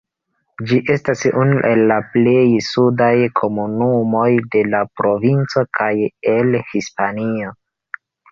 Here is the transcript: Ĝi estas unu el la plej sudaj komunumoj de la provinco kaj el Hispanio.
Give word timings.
Ĝi 0.69 0.77
estas 0.93 1.19
unu 1.41 1.59
el 1.71 1.81
la 1.91 1.97
plej 2.13 2.47
sudaj 2.69 3.09
komunumoj 3.41 4.25
de 4.57 4.63
la 4.71 4.81
provinco 5.03 5.65
kaj 5.81 5.91
el 6.35 6.57
Hispanio. 6.73 7.53